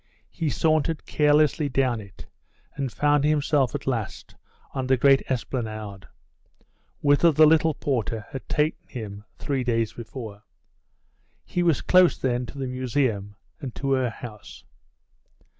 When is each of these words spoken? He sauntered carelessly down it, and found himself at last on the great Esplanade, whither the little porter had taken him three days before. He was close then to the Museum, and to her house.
He 0.31 0.49
sauntered 0.49 1.05
carelessly 1.05 1.69
down 1.69 2.01
it, 2.01 2.25
and 2.75 2.91
found 2.91 3.23
himself 3.23 3.75
at 3.75 3.85
last 3.85 4.33
on 4.73 4.87
the 4.87 4.97
great 4.97 5.21
Esplanade, 5.29 6.07
whither 7.01 7.31
the 7.31 7.45
little 7.45 7.75
porter 7.75 8.25
had 8.31 8.49
taken 8.49 8.87
him 8.89 9.25
three 9.37 9.63
days 9.63 9.93
before. 9.93 10.41
He 11.45 11.61
was 11.61 11.81
close 11.83 12.17
then 12.17 12.47
to 12.47 12.57
the 12.57 12.65
Museum, 12.65 13.35
and 13.59 13.75
to 13.75 13.91
her 13.91 14.09
house. 14.09 14.63